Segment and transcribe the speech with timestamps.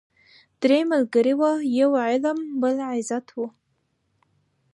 [0.61, 3.47] درې ملګري وه یو علم بل عزت وو